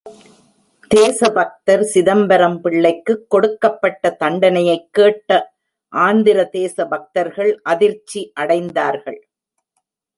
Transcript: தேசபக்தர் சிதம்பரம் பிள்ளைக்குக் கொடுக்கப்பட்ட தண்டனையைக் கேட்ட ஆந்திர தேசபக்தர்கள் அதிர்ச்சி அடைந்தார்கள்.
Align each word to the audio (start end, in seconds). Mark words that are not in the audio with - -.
தேசபக்தர் 0.87 1.83
சிதம்பரம் 1.83 2.61
பிள்ளைக்குக் 2.61 3.29
கொடுக்கப்பட்ட 3.29 4.17
தண்டனையைக் 4.19 4.87
கேட்ட 4.91 5.53
ஆந்திர 5.87 6.43
தேசபக்தர்கள் 6.43 7.59
அதிர்ச்சி 7.63 8.33
அடைந்தார்கள். 8.39 9.21